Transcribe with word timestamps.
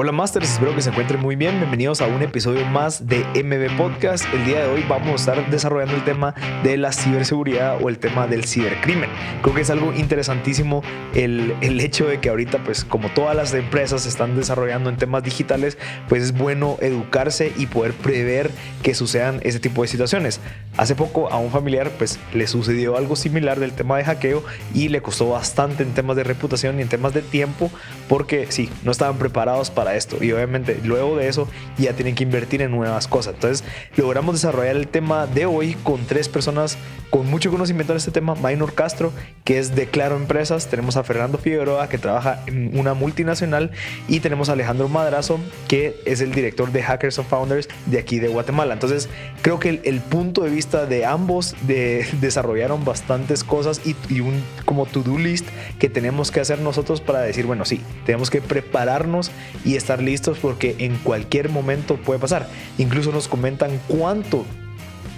Hola 0.00 0.12
Masters, 0.12 0.52
espero 0.52 0.76
que 0.76 0.80
se 0.80 0.90
encuentren 0.90 1.20
muy 1.20 1.34
bien. 1.34 1.58
Bienvenidos 1.58 2.00
a 2.00 2.06
un 2.06 2.22
episodio 2.22 2.64
más 2.66 3.08
de 3.08 3.24
MB 3.42 3.76
Podcast. 3.76 4.24
El 4.32 4.44
día 4.44 4.60
de 4.60 4.68
hoy 4.68 4.84
vamos 4.88 5.10
a 5.26 5.32
estar 5.32 5.50
desarrollando 5.50 5.96
el 5.96 6.04
tema 6.04 6.36
de 6.62 6.76
la 6.76 6.92
ciberseguridad 6.92 7.82
o 7.82 7.88
el 7.88 7.98
tema 7.98 8.28
del 8.28 8.44
cibercrimen. 8.44 9.10
Creo 9.42 9.56
que 9.56 9.62
es 9.62 9.70
algo 9.70 9.92
interesantísimo 9.92 10.84
el, 11.16 11.52
el 11.62 11.80
hecho 11.80 12.06
de 12.06 12.20
que 12.20 12.28
ahorita, 12.28 12.62
pues 12.62 12.84
como 12.84 13.08
todas 13.08 13.34
las 13.34 13.52
empresas 13.54 14.06
están 14.06 14.36
desarrollando 14.36 14.88
en 14.88 14.98
temas 14.98 15.24
digitales, 15.24 15.78
pues 16.08 16.22
es 16.22 16.32
bueno 16.32 16.76
educarse 16.80 17.52
y 17.56 17.66
poder 17.66 17.92
prever 17.92 18.52
que 18.84 18.94
sucedan 18.94 19.40
ese 19.42 19.58
tipo 19.58 19.82
de 19.82 19.88
situaciones. 19.88 20.38
Hace 20.76 20.94
poco 20.94 21.28
a 21.28 21.38
un 21.38 21.50
familiar 21.50 21.90
pues 21.98 22.20
le 22.32 22.46
sucedió 22.46 22.96
algo 22.96 23.16
similar 23.16 23.58
del 23.58 23.72
tema 23.72 23.98
de 23.98 24.04
hackeo 24.04 24.44
y 24.72 24.90
le 24.90 25.02
costó 25.02 25.30
bastante 25.30 25.82
en 25.82 25.92
temas 25.92 26.14
de 26.14 26.22
reputación 26.22 26.78
y 26.78 26.82
en 26.82 26.88
temas 26.88 27.14
de 27.14 27.22
tiempo 27.22 27.72
porque 28.08 28.46
sí, 28.50 28.70
no 28.84 28.92
estaban 28.92 29.18
preparados 29.18 29.72
para 29.72 29.87
esto. 29.94 30.22
Y 30.22 30.32
obviamente 30.32 30.80
luego 30.84 31.16
de 31.16 31.28
eso 31.28 31.48
ya 31.76 31.92
tienen 31.94 32.14
que 32.14 32.24
invertir 32.24 32.62
en 32.62 32.70
nuevas 32.70 33.08
cosas. 33.08 33.34
Entonces 33.34 33.64
logramos 33.96 34.34
desarrollar 34.34 34.76
el 34.76 34.88
tema 34.88 35.26
de 35.26 35.46
hoy 35.46 35.74
con 35.82 36.04
tres 36.06 36.28
personas 36.28 36.78
con 37.10 37.26
mucho 37.28 37.50
conocimiento 37.50 37.92
en 37.92 37.98
este 37.98 38.10
tema. 38.10 38.34
Minor 38.34 38.74
Castro, 38.74 39.12
que 39.44 39.58
es 39.58 39.74
de 39.74 39.86
Claro 39.86 40.16
Empresas. 40.16 40.68
Tenemos 40.68 40.96
a 40.96 41.04
Fernando 41.04 41.38
Figueroa, 41.38 41.88
que 41.88 41.98
trabaja 41.98 42.42
en 42.46 42.78
una 42.78 42.94
multinacional. 42.94 43.70
Y 44.08 44.20
tenemos 44.20 44.48
a 44.48 44.52
Alejandro 44.52 44.88
Madrazo, 44.88 45.38
que 45.68 45.96
es 46.04 46.20
el 46.20 46.32
director 46.32 46.70
de 46.72 46.82
Hackers 46.82 47.18
of 47.18 47.28
Founders 47.28 47.68
de 47.86 47.98
aquí 47.98 48.18
de 48.18 48.28
Guatemala. 48.28 48.74
Entonces 48.74 49.08
creo 49.42 49.58
que 49.58 49.80
el, 49.82 50.00
punto 50.00 50.42
de 50.42 50.50
vista 50.50 50.86
de 50.86 51.04
ambos 51.04 51.54
de, 51.62 52.06
desarrollaron 52.20 52.84
bastantes 52.84 53.44
cosas 53.44 53.80
y, 53.84 53.96
y 54.08 54.20
un 54.20 54.42
como 54.64 54.86
to-do 54.86 55.18
list 55.18 55.46
que 55.78 55.88
tenemos 55.88 56.30
que 56.30 56.40
hacer 56.40 56.60
nosotros 56.60 57.00
para 57.00 57.20
decir, 57.20 57.46
bueno, 57.46 57.64
sí, 57.64 57.80
tenemos 58.06 58.30
que 58.30 58.40
prepararnos 58.40 59.30
y 59.68 59.76
estar 59.76 60.02
listos 60.02 60.38
porque 60.38 60.76
en 60.78 60.96
cualquier 60.96 61.50
momento 61.50 61.96
puede 61.96 62.18
pasar. 62.18 62.48
Incluso 62.78 63.12
nos 63.12 63.28
comentan 63.28 63.78
cuánto 63.86 64.46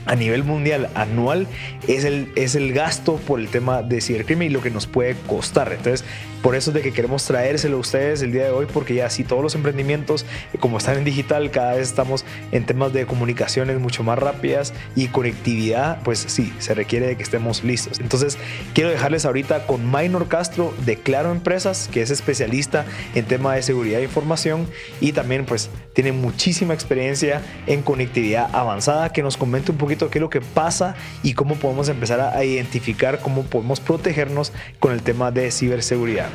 a 0.06 0.16
nivel 0.16 0.44
mundial 0.44 0.88
anual 0.94 1.46
es 1.88 2.04
el, 2.04 2.30
es 2.36 2.54
el 2.54 2.72
gasto 2.72 3.16
por 3.16 3.40
el 3.40 3.48
tema 3.48 3.82
de 3.82 4.00
cibercrimen 4.00 4.50
y 4.50 4.50
lo 4.50 4.62
que 4.62 4.70
nos 4.70 4.86
puede 4.86 5.14
costar. 5.26 5.72
Entonces, 5.72 6.04
por 6.42 6.56
eso 6.56 6.70
es 6.70 6.74
de 6.74 6.80
que 6.80 6.92
queremos 6.92 7.24
traérselo 7.26 7.76
a 7.76 7.80
ustedes 7.80 8.22
el 8.22 8.32
día 8.32 8.44
de 8.44 8.50
hoy, 8.50 8.66
porque 8.72 8.94
ya 8.94 9.06
así 9.06 9.24
todos 9.24 9.42
los 9.42 9.54
emprendimientos, 9.54 10.24
como 10.58 10.78
están 10.78 10.96
en 10.96 11.04
digital, 11.04 11.50
cada 11.50 11.74
vez 11.74 11.88
estamos 11.88 12.24
en 12.50 12.64
temas 12.64 12.92
de 12.92 13.04
comunicaciones 13.04 13.78
mucho 13.78 14.02
más 14.02 14.18
rápidas 14.18 14.72
y 14.96 15.08
conectividad, 15.08 16.02
pues 16.02 16.18
sí, 16.18 16.52
se 16.58 16.74
requiere 16.74 17.06
de 17.06 17.16
que 17.16 17.22
estemos 17.22 17.62
listos. 17.62 18.00
Entonces, 18.00 18.38
quiero 18.72 18.88
dejarles 18.88 19.26
ahorita 19.26 19.66
con 19.66 19.90
Minor 19.90 20.28
Castro 20.28 20.74
de 20.86 20.96
Claro 20.96 21.30
Empresas, 21.30 21.90
que 21.92 22.00
es 22.00 22.10
especialista 22.10 22.86
en 23.14 23.26
tema 23.26 23.54
de 23.54 23.62
seguridad 23.62 23.98
de 23.98 24.04
información 24.04 24.66
y 25.00 25.12
también 25.12 25.44
pues 25.44 25.68
tiene 26.02 26.16
muchísima 26.16 26.72
experiencia 26.72 27.42
en 27.66 27.82
conectividad 27.82 28.48
avanzada, 28.54 29.12
que 29.12 29.22
nos 29.22 29.36
comente 29.36 29.70
un 29.70 29.76
poquito 29.76 30.08
qué 30.08 30.16
es 30.16 30.22
lo 30.22 30.30
que 30.30 30.40
pasa 30.40 30.94
y 31.22 31.34
cómo 31.34 31.56
podemos 31.56 31.90
empezar 31.90 32.20
a 32.20 32.42
identificar 32.42 33.20
cómo 33.20 33.42
podemos 33.42 33.80
protegernos 33.80 34.50
con 34.78 34.92
el 34.92 35.02
tema 35.02 35.30
de 35.30 35.50
ciberseguridad. 35.50 36.30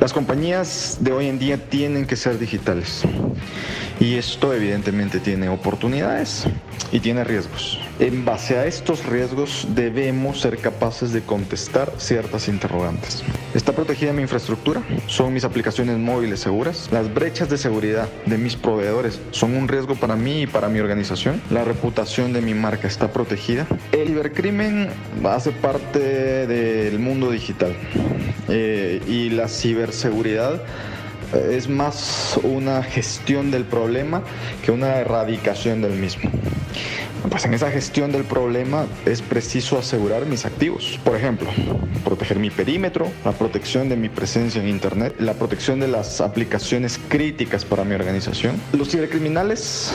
Las 0.00 0.12
compañías 0.12 0.98
de 1.00 1.10
hoy 1.10 1.26
en 1.26 1.40
día 1.40 1.56
tienen 1.68 2.06
que 2.06 2.14
ser 2.14 2.38
digitales 2.38 3.02
y 3.98 4.14
esto 4.14 4.54
evidentemente 4.54 5.18
tiene 5.18 5.48
oportunidades 5.48 6.44
y 6.92 7.00
tiene 7.00 7.24
riesgos. 7.24 7.80
En 7.98 8.24
base 8.24 8.56
a 8.56 8.64
estos 8.66 9.04
riesgos 9.04 9.66
debemos 9.74 10.40
ser 10.40 10.58
capaces 10.58 11.12
de 11.12 11.22
contestar 11.22 11.92
ciertas 11.98 12.46
interrogantes. 12.46 13.24
¿Está 13.54 13.72
protegida 13.72 14.12
mi 14.12 14.22
infraestructura? 14.22 14.82
¿Son 15.08 15.34
mis 15.34 15.42
aplicaciones 15.42 15.98
móviles 15.98 16.38
seguras? 16.38 16.88
¿Las 16.92 17.12
brechas 17.12 17.48
de 17.48 17.58
seguridad 17.58 18.08
de 18.24 18.38
mis 18.38 18.54
proveedores 18.54 19.20
son 19.32 19.56
un 19.56 19.66
riesgo 19.66 19.96
para 19.96 20.14
mí 20.14 20.42
y 20.42 20.46
para 20.46 20.68
mi 20.68 20.78
organización? 20.78 21.42
¿La 21.50 21.64
reputación 21.64 22.32
de 22.32 22.40
mi 22.40 22.54
marca 22.54 22.86
está 22.86 23.12
protegida? 23.12 23.66
El 23.90 24.08
cibercrimen 24.08 24.90
hace 25.24 25.50
parte 25.50 25.98
del 26.46 27.00
mundo 27.00 27.32
digital 27.32 27.74
eh, 28.48 29.00
y 29.06 29.30
la 29.30 29.48
ciberseguridad 29.48 30.62
eh, 31.34 31.54
es 31.56 31.68
más 31.68 32.38
una 32.42 32.82
gestión 32.82 33.50
del 33.50 33.64
problema 33.64 34.22
que 34.64 34.70
una 34.70 34.96
erradicación 34.96 35.82
del 35.82 35.92
mismo. 35.92 36.30
Pues 37.28 37.44
en 37.44 37.52
esa 37.52 37.70
gestión 37.70 38.12
del 38.12 38.24
problema 38.24 38.86
es 39.04 39.20
preciso 39.20 39.78
asegurar 39.78 40.24
mis 40.24 40.46
activos. 40.46 40.98
Por 41.04 41.16
ejemplo, 41.16 41.50
proteger 42.04 42.38
mi 42.38 42.48
perímetro, 42.48 43.10
la 43.24 43.32
protección 43.32 43.88
de 43.88 43.96
mi 43.96 44.08
presencia 44.08 44.62
en 44.62 44.68
Internet, 44.68 45.16
la 45.18 45.34
protección 45.34 45.80
de 45.80 45.88
las 45.88 46.20
aplicaciones 46.20 46.98
críticas 47.08 47.64
para 47.64 47.84
mi 47.84 47.94
organización. 47.94 48.56
Los 48.72 48.90
cibercriminales 48.90 49.92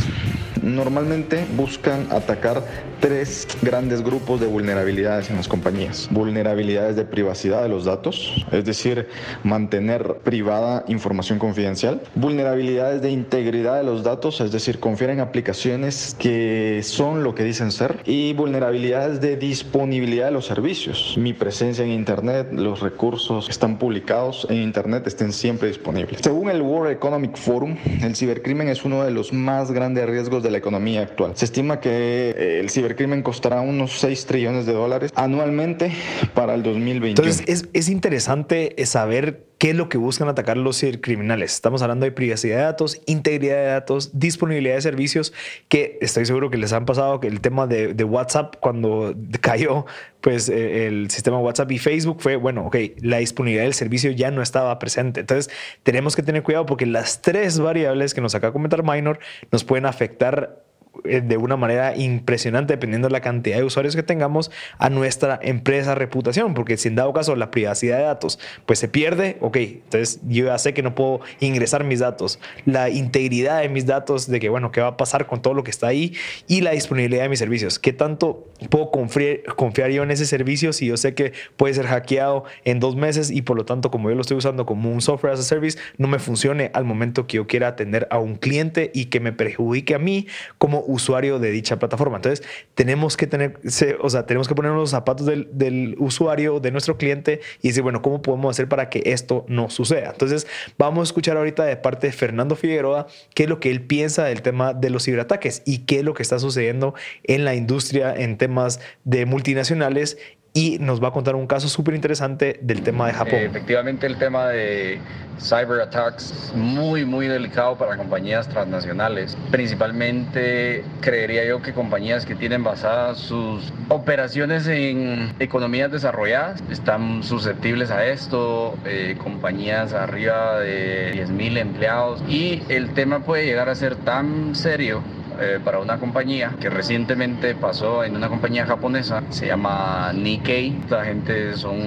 normalmente 0.62 1.46
buscan 1.56 2.08
atacar 2.12 2.63
tres 3.03 3.46
grandes 3.62 4.02
grupos 4.02 4.40
de 4.40 4.47
vulnerabilidades 4.47 5.30
en 5.30 5.36
las 5.36 5.50
compañías. 5.50 6.08
Vulnerabilidades 6.09 6.96
de 6.96 7.03
privacidad 7.03 7.62
de 7.62 7.68
los 7.68 7.84
datos, 7.84 8.46
es 8.50 8.64
decir, 8.64 9.09
mantener 9.44 10.19
privada 10.24 10.86
información 10.88 11.38
confidencial. 11.38 12.00
Vulnerabilidades 12.16 13.02
de 13.02 13.12
integridad 13.12 13.75
de 13.75 13.84
los 13.84 14.03
datos, 14.03 14.40
es 14.40 14.53
decir, 14.53 14.80
confiar 14.80 15.09
en 15.09 15.19
aplicaciones 15.19 16.16
que 16.18 16.80
son 16.81 17.24
lo 17.25 17.36
que 17.36 17.44
dicen 17.44 17.74
ser. 17.74 18.00
Y 18.06 18.31
vulnerabilidades 18.36 19.19
de 19.19 19.36
disponibilidad 19.36 20.28
de 20.28 20.31
los 20.31 20.46
servicios. 20.46 21.16
Mi 21.18 21.34
presencia 21.34 21.84
en 21.84 21.92
Internet, 21.92 22.53
los 22.53 22.80
recursos 22.80 23.47
que 23.47 23.52
están 23.52 23.80
publicados 23.80 24.47
en 24.50 24.62
Internet 24.62 25.06
estén 25.08 25.34
siempre 25.34 25.68
disponibles. 25.68 26.22
Según 26.24 26.50
el 26.50 26.62
World 26.62 26.94
Economic 26.94 27.36
Forum, 27.36 27.75
el 28.02 28.16
cibercrimen 28.16 28.69
es 28.69 28.86
uno 28.86 29.03
de 29.03 29.12
los 29.12 29.34
más 29.34 29.74
grandes 29.74 30.09
riesgos 30.09 30.42
de 30.42 30.52
la 30.52 30.59
economía 30.59 31.02
actual. 31.02 31.34
Se 31.36 31.44
estima 31.44 31.81
que 31.81 31.90
eh, 31.90 32.59
el 32.62 32.69
cibercrimen 32.69 32.93
costará 33.24 33.62
unos 33.62 34.00
6 34.00 34.26
trillones 34.26 34.66
de 34.66 34.74
dólares 34.74 35.12
anualmente 35.16 35.92
para 36.34 36.56
el 36.56 36.64
2021. 36.64 37.09
Entonces 37.09 37.44
es, 37.48 37.70
es 37.74 37.90
interesante 37.90 38.76
saber 38.86 39.46
qué 39.58 39.70
es 39.70 39.76
lo 39.78 39.88
que 39.88 39.98
buscan 39.98 40.28
atacar 40.28 40.58
los 40.58 40.80
cibercriminales. 40.80 41.54
Estamos 41.54 41.81
hablando 41.81 42.06
de 42.06 42.12
privacidad 42.12 42.58
de 42.58 42.64
datos, 42.64 43.02
integridad 43.06 43.56
de 43.56 43.66
datos, 43.68 44.12
disponibilidad 44.20 44.76
de 44.76 44.81
servicios, 44.81 45.31
que 45.70 45.98
estoy 46.02 46.26
seguro 46.26 46.50
que 46.50 46.58
les 46.58 46.74
han 46.74 46.86
pasado 46.86 47.20
que 47.20 47.28
el 47.28 47.40
tema 47.40 47.66
de, 47.66 47.94
de 47.94 48.04
WhatsApp 48.04 48.56
cuando 48.59 49.16
cayó 49.40 49.86
pues 50.24 50.48
eh, 50.48 50.88
el 50.88 51.12
sistema 51.12 51.38
WhatsApp 51.38 51.70
y 51.72 51.80
Facebook 51.80 52.22
fue, 52.22 52.38
bueno, 52.38 52.66
ok, 52.68 52.78
la 53.02 53.18
disponibilidad 53.18 53.66
del 53.66 53.74
servicio 53.74 54.10
ya 54.12 54.31
no 54.31 54.42
estaba 54.42 54.80
presente. 54.80 55.20
Entonces 55.20 55.54
tenemos 55.84 56.16
que 56.16 56.24
tener 56.24 56.44
cuidado 56.44 56.66
porque 56.66 56.86
las 56.86 57.22
tres 57.22 57.60
variables 57.60 58.14
que 58.14 58.22
nos 58.22 58.34
acaba 58.34 58.52
de 58.52 58.54
comentar 58.54 58.84
Minor 58.84 59.20
nos 59.52 59.66
pueden 59.66 59.86
afectar 59.86 60.62
de 61.04 61.38
una 61.38 61.58
manera 61.58 61.96
impresionante, 61.96 62.74
dependiendo 62.74 63.08
de 63.08 63.14
la 63.14 63.22
cantidad 63.22 63.58
de 63.58 63.64
usuarios 63.64 63.96
que 63.96 64.04
tengamos, 64.04 64.52
a 64.78 64.90
nuestra 64.90 65.40
empresa 65.42 65.96
reputación, 65.96 66.54
porque 66.54 66.78
si 66.78 66.88
en 66.88 66.96
dado 66.96 67.12
caso 67.14 67.36
la 67.36 67.52
privacidad 67.52 67.98
de 67.98 68.04
datos 68.04 68.40
pues 68.66 68.80
se 68.80 68.88
pierde, 68.88 69.38
ok, 69.42 69.58
entonces 69.58 70.20
yo 70.28 70.46
ya 70.46 70.58
sé 70.58 70.74
que 70.74 70.84
no 70.84 70.94
puedo 70.94 71.22
ingresar 71.40 71.84
mis 71.84 72.00
datos, 72.00 72.40
la 72.66 72.90
integridad 72.90 73.62
de 73.62 73.70
mis 73.70 73.86
datos, 73.86 74.28
de 74.28 74.40
que 74.40 74.50
bueno, 74.50 74.72
qué 74.72 74.81
va 74.81 74.90
a 74.90 74.98
pasar 74.98 75.26
con 75.26 75.42
todo 75.42 75.54
lo 75.54 75.64
que 75.64 75.72
está 75.72 75.88
ahí 75.88 76.14
y 76.48 76.62
la 76.62 76.72
disponibilidad 76.72 77.24
de 77.24 77.30
mis 77.30 77.40
servicios, 77.40 77.80
qué 77.80 77.92
tanto 77.92 78.48
puedo 78.70 78.92
confiar, 78.92 79.44
confiar 79.56 79.90
yo 79.90 80.04
en 80.04 80.12
ese 80.12 80.25
servicio 80.25 80.74
si 80.74 80.86
yo 80.86 80.98
sé 80.98 81.16
que 81.16 81.34
puede 81.58 81.74
ser 81.74 81.88
hackeado 81.88 82.46
en 82.66 82.80
dos 82.80 82.96
meses 82.96 83.31
y 83.31 83.42
por 83.42 83.58
lo 83.58 83.66
tanto 83.66 83.90
como 83.92 84.10
yo 84.10 84.16
lo 84.16 84.22
estoy 84.22 84.38
usando 84.38 84.66
como 84.66 84.92
un 84.92 85.02
software 85.02 85.34
as 85.34 85.40
a 85.40 85.44
service, 85.44 85.78
no 85.98 86.08
me 86.08 86.20
funcione 86.20 86.70
al 86.74 86.86
momento 86.86 87.25
que 87.28 87.38
yo 87.38 87.48
quiera 87.48 87.70
atender 87.70 88.08
a 88.12 88.20
un 88.20 88.36
cliente 88.36 88.92
y 88.94 89.06
que 89.06 89.20
me 89.20 89.34
perjudique 89.34 89.96
a 89.96 90.00
mí 90.00 90.28
como 90.58 90.83
usuario 90.86 91.40
de 91.40 91.52
dicha 91.52 91.78
plataforma. 91.80 92.18
Entonces, 92.18 92.46
tenemos 92.76 93.18
que 93.18 93.28
tener, 93.28 93.60
o 94.02 94.10
sea, 94.10 94.26
tenemos 94.26 94.48
que 94.48 94.56
poner 94.56 94.72
los 94.72 94.92
zapatos 94.92 95.26
del 95.26 95.96
usuario, 96.00 96.60
de 96.60 96.72
nuestro 96.72 96.98
cliente 96.98 97.42
y 97.62 97.70
decir, 97.70 97.84
bueno, 97.84 98.02
¿cómo 98.02 98.22
podemos 98.22 98.56
hacer 98.56 98.68
para 98.68 98.90
que 98.90 99.04
esto 99.06 99.46
no 99.48 99.70
suceda? 99.70 100.12
Entonces, 100.12 100.48
vamos 100.78 101.02
a 101.02 101.04
escuchar 101.10 101.38
ahorita 101.38 101.66
de 101.66 101.78
parte 101.78 102.08
de 102.08 102.14
Fernando 102.14 102.56
Figueroa 102.56 103.08
qué 103.34 103.44
es 103.44 103.50
lo 103.50 103.60
que 103.60 103.72
él 103.72 103.81
piensa 103.81 104.25
del 104.25 104.42
tema 104.42 104.74
de 104.74 104.90
los 104.90 105.06
ciberataques 105.06 105.62
y 105.66 105.80
qué 105.80 106.00
es 106.00 106.04
lo 106.04 106.13
que 106.13 106.24
está 106.24 106.40
sucediendo 106.40 106.94
en 107.24 107.46
la 107.46 107.56
industria 107.56 108.13
en 108.16 108.38
temas 108.38 108.80
de 109.04 109.25
multinacionales 109.25 110.18
y 110.54 110.78
nos 110.80 111.04
va 111.04 111.08
a 111.08 111.12
contar 111.12 111.36
un 111.36 111.48
caso 111.48 111.68
súper 111.68 111.96
interesante 111.96 112.60
del 112.62 112.84
tema 112.84 113.08
de 113.08 113.14
Japón. 113.14 113.40
efectivamente, 113.40 114.06
el 114.06 114.18
tema 114.18 114.48
de 114.50 115.00
cyber 115.40 115.82
attacks 115.82 116.54
muy, 116.56 117.06
muy 117.06 117.28
delicado 117.28 117.76
para 117.76 117.98
compañías 117.98 118.48
transnacionales. 118.48 119.36
Principalmente, 119.50 120.84
creería 121.02 121.44
yo 121.46 121.62
que 121.62 121.74
compañías 121.74 122.26
que 122.26 122.36
tienen 122.36 122.64
basadas 122.64 123.18
sus 123.18 123.74
operaciones 123.90 124.68
en 124.68 125.34
economías 125.40 125.92
desarrolladas 125.92 126.64
están 126.70 127.24
susceptibles 127.24 127.90
a 127.90 128.06
esto. 128.06 128.78
Eh, 128.86 129.18
compañías 129.22 129.94
arriba 129.94 130.60
de 130.60 131.14
10.000 131.14 131.58
empleados. 131.58 132.24
Y 132.30 132.62
el 132.70 132.94
tema 132.94 133.20
puede 133.20 133.46
llegar 133.46 133.70
a 133.70 133.76
ser 133.76 133.96
tan 133.96 134.54
serio 134.54 135.02
eh, 135.39 135.59
para 135.63 135.80
una 135.80 135.97
compañía 135.97 136.56
que 136.59 136.69
recientemente 136.69 137.56
pasó 137.56 138.03
en 138.03 138.15
una 138.15 138.30
compañía 138.30 138.65
japonesa, 138.65 139.24
se 139.30 139.47
llama 139.47 140.12
Nikkei. 140.13 140.75
La 140.89 141.06
gente 141.06 141.56
son 141.56 141.80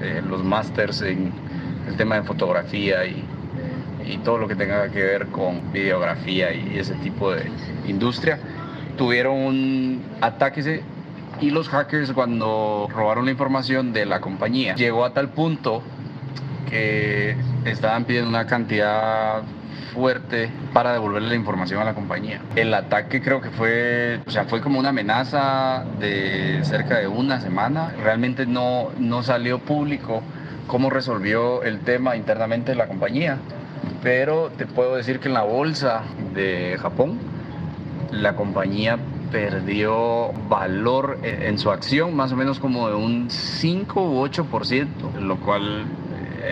eh, 0.00 0.22
los 0.28 0.42
masters 0.42 1.02
en 1.02 1.32
el 1.88 1.96
tema 1.96 2.16
de 2.16 2.22
fotografía 2.22 3.04
y, 3.06 3.24
y 4.06 4.18
todo 4.18 4.38
lo 4.38 4.48
que 4.48 4.54
tenga 4.54 4.88
que 4.90 5.02
ver 5.02 5.26
con 5.26 5.72
videografía 5.72 6.52
y 6.52 6.78
ese 6.78 6.94
tipo 6.94 7.32
de 7.32 7.50
industria. 7.86 8.38
Tuvieron 8.96 9.36
un 9.36 10.02
ataque 10.20 10.82
y 11.40 11.50
los 11.50 11.68
hackers 11.68 12.12
cuando 12.12 12.88
robaron 12.94 13.24
la 13.24 13.30
información 13.30 13.92
de 13.92 14.04
la 14.04 14.20
compañía 14.20 14.74
llegó 14.74 15.04
a 15.04 15.14
tal 15.14 15.30
punto 15.30 15.82
que 16.68 17.34
estaban 17.64 18.04
pidiendo 18.04 18.28
una 18.28 18.46
cantidad 18.46 19.42
fuerte 19.92 20.50
para 20.72 20.92
devolverle 20.92 21.28
la 21.28 21.34
información 21.34 21.80
a 21.80 21.84
la 21.84 21.94
compañía. 21.94 22.40
El 22.56 22.72
ataque 22.74 23.20
creo 23.20 23.40
que 23.40 23.50
fue, 23.50 24.20
o 24.26 24.30
sea, 24.30 24.44
fue 24.44 24.60
como 24.60 24.78
una 24.78 24.90
amenaza 24.90 25.84
de 25.98 26.60
cerca 26.62 26.98
de 26.98 27.08
una 27.08 27.40
semana. 27.40 27.94
Realmente 28.02 28.46
no, 28.46 28.90
no 28.98 29.22
salió 29.22 29.58
público 29.58 30.22
cómo 30.66 30.90
resolvió 30.90 31.62
el 31.62 31.80
tema 31.80 32.16
internamente 32.16 32.74
la 32.74 32.86
compañía, 32.86 33.38
pero 34.02 34.50
te 34.56 34.66
puedo 34.66 34.96
decir 34.96 35.18
que 35.18 35.28
en 35.28 35.34
la 35.34 35.42
bolsa 35.42 36.02
de 36.34 36.78
Japón 36.80 37.18
la 38.12 38.36
compañía 38.36 38.98
perdió 39.30 40.32
valor 40.48 41.18
en 41.22 41.58
su 41.58 41.70
acción 41.70 42.14
más 42.16 42.32
o 42.32 42.36
menos 42.36 42.58
como 42.58 42.88
de 42.88 42.94
un 42.94 43.30
5 43.30 44.02
u 44.02 44.26
8%, 44.26 44.86
lo 45.20 45.36
cual 45.36 45.86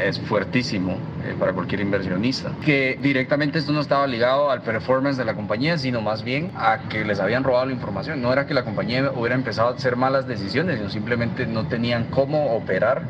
es 0.07 0.21
fuertísimo 0.21 0.97
eh, 1.29 1.35
para 1.39 1.53
cualquier 1.53 1.81
inversionista. 1.81 2.53
Que 2.65 2.99
directamente 3.01 3.59
esto 3.59 3.73
no 3.73 3.81
estaba 3.81 4.07
ligado 4.07 4.51
al 4.51 4.63
performance 4.63 5.17
de 5.17 5.25
la 5.25 5.35
compañía, 5.35 5.77
sino 5.79 6.01
más 6.01 6.23
bien 6.23 6.51
a 6.57 6.89
que 6.89 7.05
les 7.05 7.21
habían 7.21 7.45
robado 7.45 7.67
la 7.67 7.73
información. 7.73 8.23
No 8.23 8.33
era 8.33 8.47
que 8.47 8.55
la 8.55 8.65
compañía 8.65 9.11
hubiera 9.15 9.35
empezado 9.35 9.69
a 9.69 9.75
hacer 9.75 9.97
malas 9.97 10.27
decisiones, 10.27 10.79
sino 10.79 10.91
simplemente 10.91 11.47
no 11.47 11.69
tenían 11.69 12.05
cómo 12.11 12.55
operar 12.55 13.03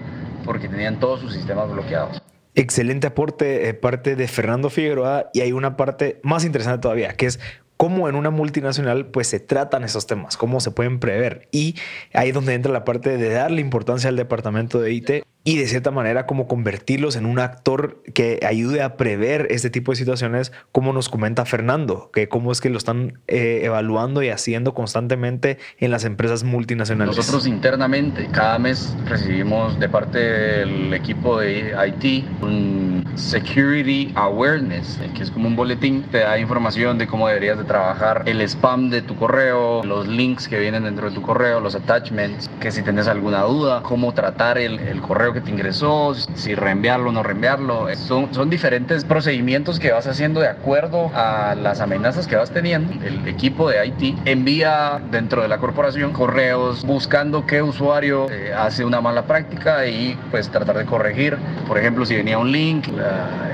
porque 0.45 0.69
tenían 0.69 0.99
todos 0.99 1.21
sus 1.21 1.33
sistemas 1.33 1.71
bloqueados. 1.71 2.21
Excelente 2.55 3.07
aporte 3.07 3.73
parte 3.75 4.17
de 4.17 4.27
Fernando 4.27 4.69
Figueroa 4.69 5.31
y 5.33 5.41
hay 5.41 5.53
una 5.53 5.77
parte 5.77 6.19
más 6.25 6.45
interesante 6.45 6.81
todavía, 6.81 7.15
que 7.15 7.27
es 7.27 7.39
cómo 7.79 8.09
en 8.09 8.17
una 8.17 8.31
multinacional 8.31 9.07
pues 9.07 9.29
se 9.29 9.41
tratan 9.41 9.85
esos 9.85 10.07
temas, 10.07 10.37
cómo 10.37 10.61
se 10.61 10.73
pueden 10.73 10.99
prever. 10.99 11.49
Y 11.53 11.77
ahí 12.13 12.29
es 12.29 12.35
donde 12.35 12.53
entra 12.53 12.73
la 12.73 12.85
parte 12.85 13.17
de 13.17 13.31
darle 13.31 13.63
importancia 13.63 14.11
al 14.11 14.17
departamento 14.17 14.81
de 14.81 14.93
IT 14.93 15.11
y 15.49 15.57
de 15.57 15.67
cierta 15.67 15.91
manera 15.91 16.27
como 16.27 16.47
convertirlos 16.47 17.17
en 17.17 17.25
un 17.25 17.39
actor 17.39 18.03
que 18.13 18.39
ayude 18.47 18.83
a 18.83 18.99
prever 18.99 19.47
este 19.49 19.71
tipo 19.71 19.93
de 19.93 19.97
situaciones, 19.97 20.53
como 20.73 20.93
nos 20.93 21.09
comenta 21.09 21.47
Fernando, 21.47 22.11
que 22.13 22.29
cómo 22.29 22.53
es 22.53 22.61
que 22.61 22.69
lo 22.69 22.77
están 22.77 23.21
eh, 23.29 23.61
evaluando 23.63 24.23
y 24.23 24.29
haciendo 24.29 24.75
constantemente 24.75 25.57
en 25.79 25.91
las 25.91 26.05
empresas 26.05 26.45
multinacionales. 26.45 27.17
Nosotros 27.17 27.47
internamente 27.47 28.29
cada 28.31 28.59
mes 28.59 28.95
recibimos 29.07 29.81
de 29.81 29.89
parte 29.89 30.19
del 30.19 30.93
equipo 30.93 31.41
de 31.41 31.75
IT 31.87 32.27
un 32.43 33.07
Security 33.15 34.13
Awareness, 34.17 35.01
que 35.17 35.23
es 35.23 35.31
como 35.31 35.49
un 35.49 35.57
boletín, 35.57 36.03
te 36.11 36.19
da 36.19 36.39
información 36.39 36.99
de 36.99 37.07
cómo 37.07 37.27
deberías 37.27 37.57
de 37.57 37.65
trabajar 37.65 38.25
el 38.27 38.43
spam 38.43 38.91
de 38.91 39.01
tu 39.01 39.17
correo, 39.17 39.83
los 39.83 40.07
links 40.07 40.47
que 40.47 40.59
vienen 40.59 40.85
dentro 40.85 41.09
de 41.09 41.15
tu 41.15 41.23
correo, 41.23 41.59
los 41.61 41.75
attachments, 41.75 42.51
que 42.61 42.71
si 42.71 42.83
tienes 42.83 43.09
alguna 43.09 43.41
duda, 43.45 43.83
cómo 43.83 44.13
tratar 44.13 44.59
el, 44.59 44.79
el 44.79 45.01
correo 45.01 45.33
te 45.41 45.51
ingresó, 45.51 46.15
si 46.15 46.55
reenviarlo 46.55 47.11
o 47.11 47.13
no 47.13 47.23
reenviarlo. 47.23 47.89
Son, 47.97 48.33
son 48.33 48.51
diferentes 48.51 49.05
procedimientos 49.05 49.79
que 49.79 49.93
vas 49.93 50.07
haciendo 50.07 50.41
de 50.41 50.49
acuerdo 50.49 51.11
a 51.15 51.55
las 51.55 51.81
amenazas 51.81 52.27
que 52.27 52.37
vas 52.37 52.51
teniendo. 52.51 52.93
El 53.05 53.27
equipo 53.29 53.69
de 53.69 53.87
IT 53.87 54.19
envía 54.25 55.01
dentro 55.11 55.43
de 55.43 55.49
la 55.49 55.59
corporación 55.59 56.13
correos 56.13 56.85
buscando 56.85 57.47
qué 57.47 57.63
usuario 57.63 58.31
eh, 58.31 58.53
hace 58.57 58.85
una 58.85 59.01
mala 59.01 59.27
práctica 59.27 59.87
y 59.87 60.19
pues 60.31 60.49
tratar 60.49 60.79
de 60.79 60.85
corregir. 60.85 61.37
Por 61.67 61.79
ejemplo, 61.79 62.05
si 62.05 62.17
venía 62.17 62.39
un 62.39 62.53
link, 62.53 62.89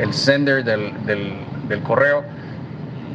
el 0.01 0.13
sender 0.13 0.65
del, 0.65 0.93
del, 1.05 1.35
del 1.69 1.81
correo 1.83 2.25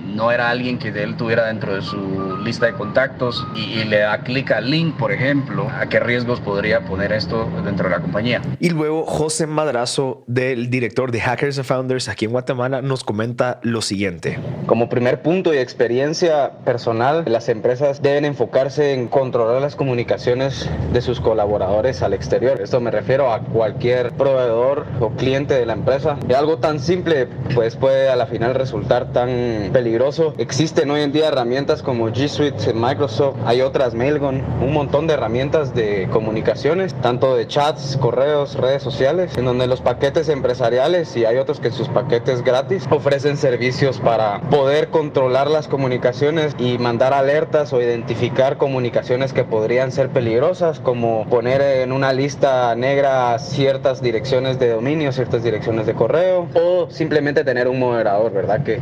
no 0.06 0.32
era 0.32 0.50
alguien 0.50 0.78
que 0.80 0.90
él 0.90 1.16
tuviera 1.16 1.48
dentro 1.48 1.76
de 1.76 1.82
su 1.82 2.38
lista 2.44 2.66
de 2.66 2.74
contactos 2.74 3.46
y, 3.56 3.84
le 3.84 4.00
da 4.00 4.20
clic 4.20 4.52
al 4.52 4.70
link, 4.70 4.98
por 4.98 5.12
ejemplo, 5.12 5.68
a 5.70 5.88
qué 5.88 6.00
riesgos 6.00 6.40
podría 6.40 6.82
poner 6.82 7.12
esto 7.12 7.50
dentro 7.64 7.90
de 7.90 7.96
la 7.96 8.02
compañía. 8.02 8.42
Y 8.60 8.70
luego 8.70 9.06
José 9.06 9.48
Madrazo, 9.48 10.24
del 10.28 10.70
director 10.70 11.12
de 11.12 11.22
Hackers 11.22 11.58
and 11.58 11.66
Founders 11.66 12.10
aquí 12.10 12.26
en 12.26 12.32
Guatemala, 12.32 12.82
nos 12.82 13.04
comenta 13.04 13.60
lo 13.64 13.82
siguiente. 13.82 14.38
Como 14.66 14.90
primer 14.90 15.22
punto 15.22 15.54
y 15.54 15.58
experiencia 15.58 16.52
personal, 16.66 17.24
las 17.28 17.50
empresas 17.50 18.02
deben 18.02 18.26
enfocarse 18.26 18.94
en 18.94 19.08
controlar 19.08 19.62
las 19.62 19.76
comunicaciones 19.76 20.70
de 20.94 21.02
sus 21.02 21.20
colaboradores 21.20 22.02
al 22.04 22.14
exterior. 22.14 22.62
Esto 22.62 22.80
me 22.80 22.92
refiero 22.92 23.32
a 23.32 23.40
cualquier 23.40 24.12
proveedor 24.14 24.86
o 25.00 25.12
cliente 25.12 25.54
de 25.56 25.66
la 25.66 25.74
empresa. 25.74 26.18
Y 26.28 26.34
algo 26.34 26.58
tan 26.58 26.80
simple 26.80 27.28
pues 27.56 27.76
puede 27.76 28.10
a 28.10 28.16
la 28.16 28.28
final 28.28 28.54
resultar 28.56 29.12
tan 29.12 29.30
peligroso 29.72 29.89
Existen 30.38 30.92
hoy 30.92 31.02
en 31.02 31.12
día 31.12 31.30
herramientas 31.30 31.82
como 31.82 32.10
G 32.10 32.28
Suite 32.28 32.70
en 32.70 32.80
Microsoft, 32.80 33.38
hay 33.46 33.62
otras 33.62 33.96
Mailgun, 33.96 34.44
un 34.62 34.74
montón 34.74 35.08
de 35.08 35.16
herramientas 35.16 35.74
de 35.74 36.08
comunicaciones, 36.12 36.94
tanto 37.02 37.36
de 37.36 37.48
chats, 37.48 37.98
correos, 37.98 38.56
redes 38.56 38.84
sociales, 38.84 39.36
en 39.38 39.46
donde 39.46 39.66
los 39.68 39.82
paquetes 39.82 40.30
empresariales 40.30 41.16
y 41.18 41.26
hay 41.26 41.38
otros 41.38 41.60
que 41.60 41.72
sus 41.72 41.88
paquetes 41.90 42.44
gratis 42.44 42.86
ofrecen 42.92 43.38
servicios 43.38 44.00
para 44.00 44.42
poder 44.50 44.90
controlar 44.90 45.50
las 45.50 45.68
comunicaciones 45.68 46.56
y 46.60 46.78
mandar 46.78 47.14
alertas 47.14 47.74
o 47.74 47.82
identificar 47.82 48.58
comunicaciones 48.58 49.34
que 49.34 49.44
podrían 49.44 49.92
ser 49.92 50.10
peligrosas, 50.10 50.80
como 50.80 51.26
poner 51.30 51.62
en 51.62 51.92
una 51.92 52.14
lista 52.14 52.76
negra 52.76 53.38
ciertas 53.40 54.02
direcciones 54.02 54.60
de 54.60 54.70
dominio, 54.70 55.12
ciertas 55.12 55.44
direcciones 55.44 55.88
de 55.88 55.94
correo 55.94 56.48
o 56.54 56.88
simplemente 56.92 57.44
tener 57.44 57.68
un 57.68 57.80
moderador, 57.80 58.32
¿verdad? 58.32 58.64
Que 58.64 58.80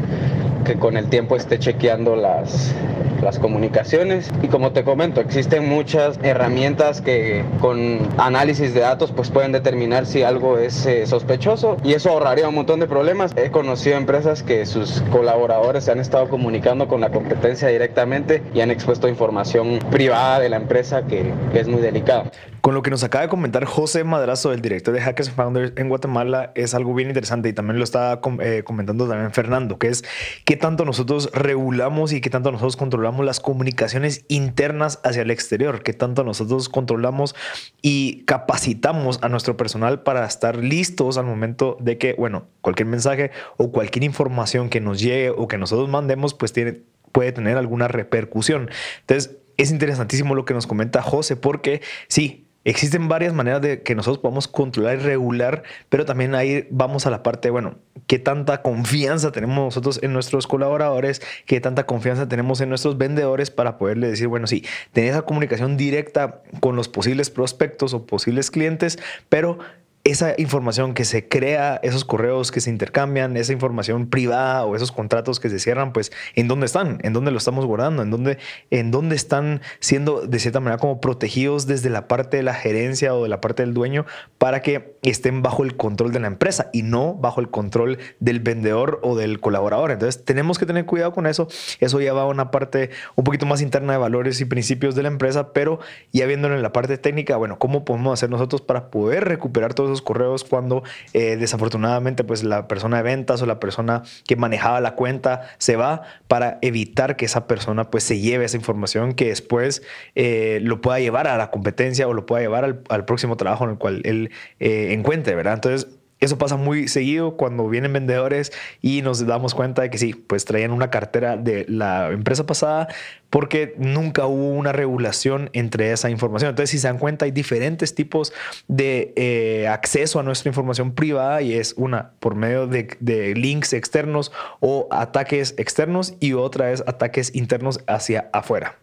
que 0.68 0.76
con 0.76 0.98
el 0.98 1.08
tiempo 1.08 1.38
esté 1.38 1.60
chequeando 1.60 2.18
las, 2.18 2.76
las 3.22 3.40
comunicaciones. 3.40 4.32
Y 4.42 4.48
como 4.48 4.72
te 4.72 4.84
comento, 4.84 5.22
existen 5.22 5.68
muchas 5.68 6.20
herramientas 6.24 7.02
que 7.02 7.44
con 7.60 8.00
análisis 8.18 8.74
de 8.74 8.82
datos 8.82 9.12
pues 9.12 9.30
pueden 9.30 9.52
determinar 9.52 10.06
si 10.06 10.24
algo 10.24 10.58
es 10.58 10.86
eh, 10.86 11.06
sospechoso 11.06 11.78
y 11.84 11.94
eso 11.94 12.10
ahorraría 12.10 12.48
un 12.48 12.56
montón 12.56 12.80
de 12.80 12.88
problemas. 12.88 13.34
He 13.36 13.52
conocido 13.52 13.98
empresas 13.98 14.44
que 14.44 14.66
sus 14.66 15.02
colaboradores 15.12 15.86
se 15.86 15.92
han 15.92 16.00
estado 16.00 16.30
comunicando 16.30 16.88
con 16.88 17.02
la 17.02 17.10
competencia 17.10 17.68
directamente 17.68 18.44
y 18.54 18.62
han 18.62 18.72
expuesto 18.72 19.08
información 19.08 19.80
privada 19.92 20.40
de 20.40 20.50
la 20.50 20.58
empresa 20.58 21.06
que, 21.06 21.34
que 21.52 21.60
es 21.60 21.68
muy 21.68 21.82
delicada. 21.82 22.32
Con 22.68 22.74
lo 22.74 22.82
que 22.82 22.90
nos 22.90 23.02
acaba 23.04 23.22
de 23.22 23.30
comentar 23.30 23.64
José 23.64 24.04
Madrazo, 24.04 24.52
el 24.52 24.62
director 24.62 24.94
de 24.94 25.00
Hackers 25.00 25.30
Founders 25.30 25.72
en 25.78 25.88
Guatemala, 25.88 26.52
es 26.54 26.74
algo 26.74 26.94
bien 26.94 27.08
interesante 27.08 27.48
y 27.48 27.54
también 27.54 27.78
lo 27.78 27.84
estaba 27.86 28.20
eh, 28.42 28.64
comentando 28.66 29.08
también 29.08 29.32
Fernando, 29.32 29.78
que 29.78 29.88
es 29.88 30.04
qué 30.44 30.58
tanto 30.58 30.84
nosotros 30.84 31.30
regulamos 31.34 32.12
y 32.12 32.20
qué 32.20 32.30
tanto 32.30 32.52
nosotros 32.52 32.76
controlamos 32.76 33.07
las 33.12 33.40
comunicaciones 33.40 34.26
internas 34.28 35.00
hacia 35.04 35.22
el 35.22 35.32
exterior, 35.32 35.84
qué 35.84 35.94
tanto 35.94 36.24
nosotros 36.24 36.70
controlamos 36.70 37.36
y 37.82 38.24
capacitamos 38.26 39.20
a 39.22 39.30
nuestro 39.30 39.58
personal 39.58 40.04
para 40.04 40.26
estar 40.26 40.58
listos 40.58 41.18
al 41.18 41.26
momento 41.26 41.78
de 41.80 41.98
que, 41.98 42.14
bueno, 42.14 42.48
cualquier 42.62 42.88
mensaje 42.88 43.32
o 43.58 43.72
cualquier 43.72 44.04
información 44.04 44.70
que 44.70 44.82
nos 44.82 45.00
llegue 45.00 45.30
o 45.30 45.48
que 45.48 45.58
nosotros 45.58 45.90
mandemos, 45.90 46.34
pues 46.34 46.54
tiene, 46.54 46.82
puede 47.12 47.32
tener 47.32 47.58
alguna 47.58 47.88
repercusión. 47.88 48.70
Entonces, 49.02 49.38
es 49.58 49.72
interesantísimo 49.72 50.36
lo 50.36 50.46
que 50.46 50.54
nos 50.54 50.68
comenta 50.68 51.02
José, 51.02 51.36
porque 51.36 51.82
sí, 52.08 52.47
Existen 52.68 53.08
varias 53.08 53.34
maneras 53.34 53.62
de 53.62 53.82
que 53.82 53.96
nosotros 53.96 54.18
podamos 54.18 54.50
controlar 54.50 55.00
y 55.00 55.02
regular, 55.02 55.64
pero 55.88 56.04
también 56.04 56.36
ahí 56.36 56.68
vamos 56.70 57.06
a 57.06 57.10
la 57.10 57.24
parte, 57.24 57.50
bueno, 57.50 57.76
qué 58.08 58.20
tanta 58.20 58.62
confianza 58.62 59.32
tenemos 59.32 59.64
nosotros 59.64 60.02
en 60.04 60.12
nuestros 60.12 60.48
colaboradores, 60.48 61.22
qué 61.46 61.62
tanta 61.62 61.86
confianza 61.86 62.28
tenemos 62.28 62.60
en 62.60 62.68
nuestros 62.68 62.98
vendedores 62.98 63.52
para 63.52 63.78
poderle 63.78 64.10
decir, 64.10 64.28
bueno, 64.28 64.48
sí, 64.48 64.66
tener 64.92 65.12
esa 65.12 65.22
comunicación 65.22 65.78
directa 65.78 66.42
con 66.60 66.76
los 66.76 66.90
posibles 66.90 67.30
prospectos 67.30 67.94
o 67.94 68.06
posibles 68.06 68.52
clientes, 68.52 69.00
pero 69.30 69.60
esa 70.08 70.36
información 70.38 70.94
que 70.94 71.04
se 71.04 71.28
crea, 71.28 71.82
esos 71.84 72.06
correos 72.06 72.52
que 72.52 72.62
se 72.62 72.70
intercambian, 72.70 73.36
esa 73.36 73.52
información 73.52 74.08
privada 74.10 74.66
o 74.66 74.74
esos 74.74 74.94
contratos 74.94 75.42
que 75.42 75.50
se 75.50 75.60
cierran, 75.60 75.92
pues 75.92 76.14
en 76.36 76.48
dónde 76.48 76.66
están, 76.66 77.00
en 77.04 77.12
dónde 77.12 77.32
lo 77.32 77.38
estamos 77.38 77.66
guardando, 77.66 78.04
en 78.04 78.10
dónde, 78.10 78.38
en 78.72 78.90
dónde 78.90 79.18
están 79.18 79.62
siendo 79.82 80.22
de 80.22 80.40
cierta 80.40 80.62
manera 80.62 80.78
como 80.78 81.02
protegidos 81.02 81.68
desde 81.68 81.90
la 81.90 82.08
parte 82.08 82.38
de 82.38 82.44
la 82.44 82.54
gerencia 82.54 83.14
o 83.14 83.24
de 83.24 83.28
la 83.28 83.42
parte 83.42 83.64
del 83.64 83.74
dueño 83.74 84.06
para 84.38 84.62
que 84.62 84.96
estén 85.02 85.42
bajo 85.42 85.64
el 85.64 85.76
control 85.76 86.14
de 86.14 86.22
la 86.22 86.28
empresa 86.28 86.70
y 86.72 86.84
no 86.84 87.14
bajo 87.14 87.42
el 87.42 87.50
control 87.50 87.98
del 88.22 88.40
vendedor 88.40 89.02
o 89.04 89.18
del 89.18 89.42
colaborador. 89.42 89.92
Entonces 89.92 90.24
tenemos 90.24 90.58
que 90.58 90.66
tener 90.66 90.86
cuidado 90.86 91.12
con 91.12 91.28
eso. 91.28 91.50
Eso 91.82 92.00
ya 92.00 92.14
va 92.14 92.22
a 92.22 92.28
una 92.28 92.50
parte 92.50 92.92
un 93.16 93.26
poquito 93.26 93.46
más 93.46 93.62
interna 93.62 93.92
de 93.92 94.00
valores 94.00 94.40
y 94.40 94.46
principios 94.46 94.96
de 94.96 95.04
la 95.04 95.10
empresa, 95.10 95.52
pero 95.52 95.80
ya 96.14 96.26
viéndolo 96.26 96.56
en 96.56 96.62
la 96.62 96.72
parte 96.72 96.98
técnica, 96.98 97.36
bueno, 97.36 97.60
¿cómo 97.60 97.84
podemos 97.84 98.14
hacer 98.14 98.30
nosotros 98.30 98.62
para 98.62 98.90
poder 98.90 99.26
recuperar 99.26 99.74
todos 99.74 99.90
esos 99.90 99.97
correos 100.02 100.44
cuando 100.44 100.84
eh, 101.14 101.38
desafortunadamente 101.38 102.24
pues 102.24 102.44
la 102.44 102.68
persona 102.68 102.98
de 102.98 103.04
ventas 103.04 103.42
o 103.42 103.46
la 103.46 103.60
persona 103.60 104.04
que 104.26 104.36
manejaba 104.36 104.82
la 104.82 104.96
cuenta 104.96 105.50
se 105.58 105.76
va 105.76 106.04
para 106.28 106.60
evitar 106.62 107.16
que 107.16 107.26
esa 107.26 107.48
persona 107.48 107.90
pues 107.90 108.04
se 108.04 108.20
lleve 108.20 108.46
esa 108.46 108.58
información 108.58 109.14
que 109.14 109.28
después 109.28 109.84
eh, 110.16 110.60
lo 110.62 110.82
pueda 110.82 111.00
llevar 111.00 111.28
a 111.28 111.38
la 111.38 111.52
competencia 111.52 112.08
o 112.08 112.14
lo 112.14 112.26
pueda 112.26 112.42
llevar 112.42 112.82
al, 112.90 113.06
próximo 113.06 113.38
trabajo 113.38 113.64
en 113.64 113.72
el 113.72 113.78
cual 113.78 114.02
él 114.04 114.32
eh, 114.60 114.90
encuentre, 114.92 115.36
¿verdad? 115.36 115.54
Entonces 115.54 115.88
Eso 116.20 116.38
pasa 116.38 116.56
muy 116.56 116.88
seguido 116.88 117.38
cuando 117.38 117.68
vienen 117.70 117.94
vendedores 117.94 118.52
y 118.82 119.02
nos 119.02 119.26
damos 119.26 119.54
cuenta 119.54 119.84
de 119.84 119.90
que 119.90 119.98
sí, 119.98 120.14
pues 120.14 120.46
traían 120.46 120.72
una 120.72 120.90
cartera 120.90 121.38
de 121.38 121.66
la 121.70 122.10
empresa 122.12 122.46
pasada 122.46 122.88
porque 123.30 123.76
nunca 123.78 124.26
hubo 124.26 124.50
una 124.50 124.72
regulación 124.72 125.50
entre 125.54 125.92
esa 125.92 126.10
información. 126.10 126.50
Entonces, 126.50 126.72
si 126.72 126.80
se 126.80 126.88
dan 126.88 126.98
cuenta, 126.98 127.26
hay 127.26 127.32
diferentes 127.32 127.94
tipos 127.94 128.34
de 128.68 129.14
eh, 129.16 129.68
acceso 129.68 130.20
a 130.20 130.24
nuestra 130.24 130.50
información 130.50 130.94
privada 130.94 131.42
y 131.42 131.54
es 131.54 131.74
una 131.78 132.12
por 132.20 132.36
medio 132.36 132.68
de, 132.68 132.88
de 133.00 133.36
links 133.36 133.74
externos 133.74 134.32
o 134.60 134.88
ataques 134.92 135.54
externos 135.58 136.16
y 136.20 136.34
otra 136.34 136.72
es 136.72 136.84
ataques 136.88 137.36
internos 137.36 137.82
hacia 137.88 138.30
afuera. 138.34 138.76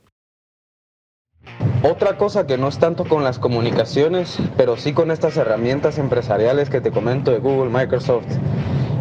Otra 1.86 2.16
cosa 2.16 2.46
que 2.46 2.56
no 2.56 2.68
es 2.68 2.78
tanto 2.78 3.04
con 3.04 3.24
las 3.24 3.38
comunicaciones, 3.38 4.38
pero 4.56 4.78
sí 4.78 4.94
con 4.94 5.10
estas 5.10 5.36
herramientas 5.36 5.98
empresariales 5.98 6.70
que 6.70 6.80
te 6.80 6.90
comento 6.90 7.30
de 7.30 7.40
Google, 7.40 7.68
Microsoft, 7.70 8.24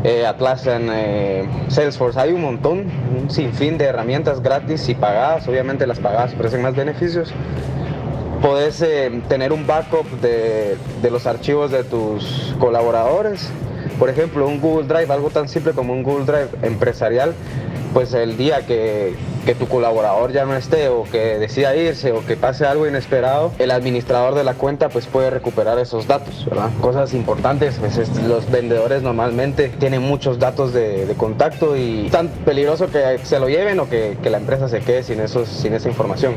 eh, 0.03 0.25
Atlassian, 0.25 0.89
eh, 0.91 1.47
Salesforce, 1.69 2.19
hay 2.19 2.33
un 2.33 2.41
montón, 2.41 2.91
un 3.17 3.29
sinfín 3.29 3.77
de 3.77 3.85
herramientas 3.85 4.43
gratis 4.43 4.89
y 4.89 4.95
pagadas, 4.95 5.47
obviamente 5.47 5.87
las 5.87 6.01
pagadas 6.01 6.33
ofrecen 6.33 6.61
más 6.61 6.75
beneficios. 6.75 7.31
Puedes 8.41 8.81
eh, 8.81 9.21
tener 9.29 9.53
un 9.53 9.65
backup 9.65 10.05
de, 10.19 10.75
de 11.01 11.09
los 11.09 11.25
archivos 11.25 11.71
de 11.71 11.85
tus 11.85 12.53
colaboradores, 12.59 13.49
por 13.97 14.09
ejemplo, 14.09 14.45
un 14.45 14.59
Google 14.59 14.87
Drive, 14.87 15.09
algo 15.09 15.29
tan 15.29 15.47
simple 15.47 15.71
como 15.71 15.93
un 15.93 16.03
Google 16.03 16.25
Drive 16.25 16.49
empresarial, 16.63 17.33
pues 17.93 18.13
el 18.13 18.35
día 18.35 18.65
que, 18.65 19.15
que, 19.45 19.55
tu 19.55 19.67
colaborador 19.67 20.31
ya 20.31 20.45
no 20.45 20.55
esté 20.55 20.89
o 20.89 21.03
que 21.03 21.38
decida 21.38 21.75
irse 21.75 22.12
o 22.12 22.25
que 22.25 22.35
pase 22.35 22.65
algo 22.65 22.88
inesperado, 22.88 23.51
el 23.59 23.71
administrador 23.71 24.35
de 24.35 24.43
la 24.43 24.55
cuenta 24.55 24.89
pues 24.89 25.05
puede 25.05 25.29
recuperar 25.29 25.77
esos 25.79 26.07
datos, 26.07 26.45
¿verdad? 26.45 26.69
Cosas 26.81 27.13
importantes, 27.13 27.75
pues 27.79 27.97
los 28.27 28.50
vendedores 28.50 29.01
normalmente 29.03 29.69
tienen 29.69 30.01
muchos 30.01 30.39
datos 30.39 30.73
de, 30.73 31.13
contacto 31.17 31.77
y 31.77 32.07
es 32.07 32.12
tan 32.12 32.27
peligroso 32.27 32.88
que 32.89 33.19
se 33.23 33.39
lo 33.39 33.47
lleven 33.47 33.79
o 33.79 33.88
que, 33.88 34.17
que 34.21 34.29
la 34.31 34.38
empresa 34.38 34.67
se 34.67 34.79
quede 34.79 35.03
sin, 35.03 35.19
esos, 35.19 35.47
sin 35.47 35.73
esa 35.73 35.88
información. 35.88 36.35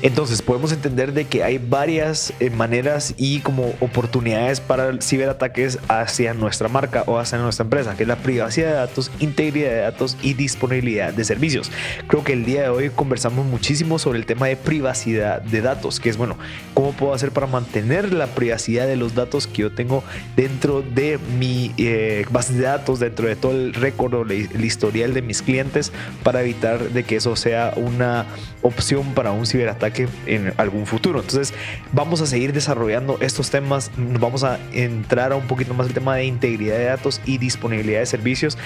Entonces 0.00 0.42
podemos 0.42 0.70
entender 0.70 1.12
de 1.12 1.24
que 1.24 1.42
hay 1.42 1.58
varias 1.58 2.32
eh, 2.38 2.50
maneras 2.50 3.14
y 3.16 3.40
como 3.40 3.74
oportunidades 3.80 4.60
para 4.60 5.00
ciberataques 5.00 5.80
hacia 5.88 6.34
nuestra 6.34 6.68
marca 6.68 7.02
o 7.06 7.18
hacia 7.18 7.38
nuestra 7.38 7.64
empresa, 7.64 7.96
que 7.96 8.04
es 8.04 8.08
la 8.08 8.16
privacidad 8.16 8.68
de 8.68 8.74
datos, 8.74 9.10
integridad 9.18 9.70
de 9.70 9.80
datos 9.80 10.16
y 10.22 10.34
disponibilidad 10.34 11.12
de 11.12 11.24
servicios. 11.24 11.72
Creo 12.06 12.22
que 12.22 12.32
el 12.32 12.44
día 12.44 12.62
de 12.62 12.68
hoy 12.68 12.90
conversamos 12.90 13.44
muchísimo 13.46 13.98
sobre 13.98 14.20
el 14.20 14.26
tema 14.26 14.46
de 14.46 14.56
privacidad 14.56 15.42
de 15.42 15.62
datos, 15.62 15.98
que 15.98 16.10
es 16.10 16.16
bueno, 16.16 16.36
cómo 16.74 16.92
puedo 16.92 17.12
hacer 17.12 17.32
para 17.32 17.48
mantener 17.48 18.12
la 18.14 18.28
privacidad 18.28 18.86
de 18.86 18.96
los 18.96 19.16
datos 19.16 19.48
que 19.48 19.62
yo 19.62 19.72
tengo 19.72 20.04
dentro 20.36 20.82
de 20.82 21.18
mi 21.38 21.72
eh, 21.76 22.24
base 22.30 22.52
de 22.52 22.62
datos, 22.62 23.00
dentro 23.00 23.26
de 23.26 23.34
todo 23.34 23.50
el 23.52 23.74
récord 23.74 24.14
o 24.14 24.22
el 24.22 24.64
historial 24.64 25.12
de 25.12 25.22
mis 25.22 25.42
clientes 25.42 25.92
para 26.22 26.42
evitar 26.42 26.78
de 26.90 27.02
que 27.02 27.16
eso 27.16 27.34
sea 27.34 27.72
una 27.74 28.26
opción 28.62 29.14
para 29.14 29.32
un 29.32 29.46
ciberataque 29.46 29.87
en 30.26 30.52
algún 30.56 30.86
futuro. 30.86 31.20
Entonces 31.20 31.54
vamos 31.92 32.20
a 32.20 32.26
seguir 32.26 32.52
desarrollando 32.52 33.18
estos 33.20 33.50
temas, 33.50 33.90
vamos 33.96 34.44
a 34.44 34.58
entrar 34.72 35.32
a 35.32 35.36
un 35.36 35.46
poquito 35.46 35.74
más 35.74 35.86
el 35.86 35.94
tema 35.94 36.16
de 36.16 36.24
integridad 36.24 36.76
de 36.76 36.84
datos 36.84 37.20
y 37.24 37.38
disponibilidad 37.38 38.00
de 38.00 38.06
servicios 38.06 38.58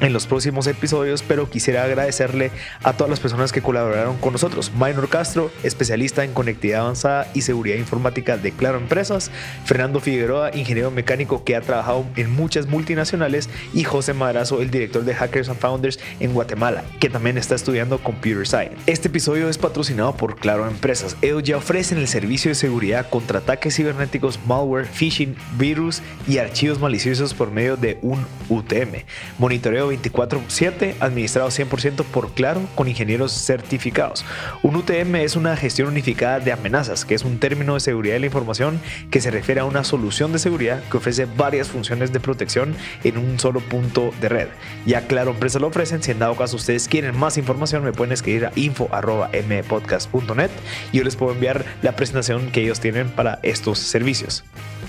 en 0.00 0.12
los 0.12 0.26
próximos 0.26 0.66
episodios, 0.66 1.22
pero 1.22 1.48
quisiera 1.50 1.84
agradecerle 1.84 2.50
a 2.82 2.92
todas 2.94 3.10
las 3.10 3.20
personas 3.20 3.52
que 3.52 3.62
colaboraron 3.62 4.16
con 4.18 4.32
nosotros. 4.32 4.72
Minor 4.74 5.08
Castro, 5.08 5.50
especialista 5.62 6.24
en 6.24 6.32
conectividad 6.32 6.80
avanzada 6.80 7.30
y 7.34 7.42
seguridad 7.42 7.76
informática 7.76 8.36
de 8.36 8.52
Claro 8.52 8.78
Empresas, 8.78 9.30
Fernando 9.64 10.00
Figueroa, 10.00 10.50
ingeniero 10.54 10.90
mecánico 10.90 11.44
que 11.44 11.56
ha 11.56 11.60
trabajado 11.60 12.06
en 12.16 12.30
muchas 12.34 12.66
multinacionales 12.66 13.48
y 13.74 13.84
José 13.84 14.14
Madrazo, 14.14 14.62
el 14.62 14.70
director 14.70 15.04
de 15.04 15.14
Hackers 15.14 15.48
and 15.48 15.58
Founders 15.58 15.98
en 16.20 16.32
Guatemala, 16.32 16.84
que 16.98 17.10
también 17.10 17.38
está 17.38 17.54
estudiando 17.54 17.98
Computer 17.98 18.46
Science. 18.46 18.76
Este 18.86 19.08
episodio 19.08 19.48
es 19.48 19.58
patrocinado 19.58 20.14
por 20.16 20.36
Claro 20.36 20.69
empresas. 20.70 21.16
Ellos 21.22 21.42
ya 21.42 21.56
ofrecen 21.56 21.98
el 21.98 22.08
servicio 22.08 22.50
de 22.50 22.54
seguridad 22.54 23.08
contra 23.08 23.40
ataques 23.40 23.76
cibernéticos, 23.76 24.38
malware, 24.46 24.86
phishing, 24.86 25.36
virus 25.58 26.02
y 26.26 26.38
archivos 26.38 26.78
maliciosos 26.78 27.34
por 27.34 27.50
medio 27.50 27.76
de 27.76 27.98
un 28.02 28.24
UTM. 28.48 29.04
Monitoreo 29.38 29.88
24/7 29.88 30.94
administrado 31.00 31.50
100% 31.50 32.04
por 32.04 32.32
Claro 32.32 32.62
con 32.74 32.88
ingenieros 32.88 33.32
certificados. 33.32 34.24
Un 34.62 34.76
UTM 34.76 35.16
es 35.16 35.36
una 35.36 35.56
gestión 35.56 35.88
unificada 35.88 36.40
de 36.40 36.52
amenazas, 36.52 37.04
que 37.04 37.14
es 37.14 37.24
un 37.24 37.38
término 37.38 37.74
de 37.74 37.80
seguridad 37.80 38.14
de 38.14 38.20
la 38.20 38.26
información 38.26 38.80
que 39.10 39.20
se 39.20 39.30
refiere 39.30 39.60
a 39.60 39.64
una 39.64 39.84
solución 39.84 40.32
de 40.32 40.38
seguridad 40.38 40.82
que 40.90 40.96
ofrece 40.96 41.26
varias 41.26 41.68
funciones 41.68 42.12
de 42.12 42.20
protección 42.20 42.74
en 43.04 43.18
un 43.18 43.38
solo 43.38 43.60
punto 43.60 44.12
de 44.20 44.28
red. 44.28 44.48
Ya 44.86 45.06
Claro 45.06 45.32
Empresas 45.32 45.60
lo 45.60 45.68
ofrecen, 45.68 46.02
si 46.02 46.10
en 46.10 46.18
dado 46.18 46.36
caso 46.36 46.56
ustedes 46.56 46.88
quieren 46.88 47.16
más 47.16 47.36
información 47.36 47.84
me 47.84 47.92
pueden 47.92 48.12
escribir 48.12 48.46
a 48.46 48.52
info.mpodcast.net 48.54 50.50
yo 50.92 51.04
les 51.04 51.16
puedo 51.16 51.32
enviar 51.32 51.64
la 51.82 51.96
presentación 51.96 52.50
que 52.50 52.62
ellos 52.62 52.80
tienen 52.80 53.08
para 53.08 53.38
estos 53.42 53.78
servicios. 53.78 54.44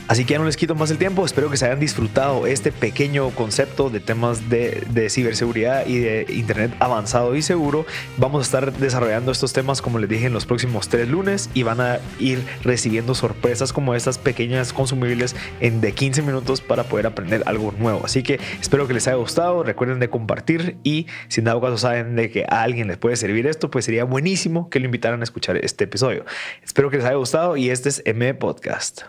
Así 0.08 0.26
que 0.26 0.34
ya 0.34 0.40
no 0.40 0.46
les 0.46 0.58
quito 0.58 0.76
más 0.76 0.92
el 0.92 0.98
tiempo, 0.98 1.26
espero 1.26 1.50
que 1.50 1.58
se 1.58 1.66
hayan 1.66 1.80
disfrutado 1.80 2.46
este 2.46 2.72
pequeño 2.72 3.30
concepto 3.32 3.90
de 3.90 4.00
temas 4.00 4.50
de, 4.50 5.08
ciberseguridad 5.10 5.86
y 5.88 6.00
de 6.00 6.26
Internet 6.30 6.74
avanzado 6.80 7.36
y 7.36 7.42
seguro. 7.42 7.86
Vamos 8.18 8.42
a 8.42 8.44
estar 8.44 8.74
desarrollando 8.74 9.32
estos 9.32 9.54
temas, 9.54 9.82
como 9.82 10.00
les 10.00 10.10
dije, 10.10 10.26
en 10.26 10.34
los 10.34 10.46
próximos 10.46 10.90
tres 10.90 11.08
lunes 11.08 11.50
y 11.54 11.64
van 11.64 11.82
a 11.82 12.00
ir 12.20 12.44
recibiendo 12.64 13.16
sorpresas 13.16 13.74
como 13.74 13.96
estas 13.96 14.18
pequeñas 14.18 14.74
consumibles 14.74 15.36
en 15.60 15.82
de 15.82 15.94
15 15.94 16.22
minutos 16.24 16.62
para 16.62 16.84
poder 16.84 17.08
aprender 17.08 17.44
algo 17.46 17.74
nuevo. 17.78 18.02
Así 18.04 18.24
que 18.24 18.40
espero 18.60 18.88
que 18.88 18.94
les 18.94 19.08
haya 19.08 19.18
gustado, 19.18 19.64
recuerden 19.64 20.00
de 20.00 20.10
compartir 20.10 20.78
y 20.84 21.08
si 21.30 21.42
en 21.42 21.46
dado 21.46 21.62
caso 21.62 21.78
saben 21.78 22.16
de 22.16 22.30
que 22.30 22.46
a 22.50 22.64
alguien 22.64 22.88
les 22.88 22.98
puede 22.98 23.16
servir 23.16 23.48
esto, 23.48 23.72
pues 23.72 23.86
sería 23.86 24.04
buenísimo 24.04 24.70
que 24.70 24.80
lo 24.80 24.86
invitaran 24.86 25.22
a 25.22 25.24
escuchar 25.24 25.58
este 25.58 25.86
episodio. 25.86 26.26
Espero 26.64 26.90
que 26.90 26.98
les 26.98 27.06
haya 27.06 27.16
gustado 27.16 27.58
y 27.58 27.70
este 27.70 27.90
es 27.90 28.02
M 28.06 28.34
Podcast. 28.34 29.04